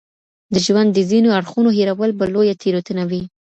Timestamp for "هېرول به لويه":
1.77-2.55